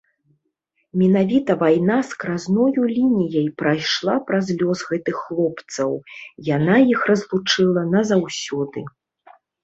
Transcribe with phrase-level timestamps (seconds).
[0.99, 5.91] Менавіта вайна скразною лініяй прайшла праз лёс гэтых хлопцаў,
[6.55, 8.79] яна іх разлучыла назаўсёды.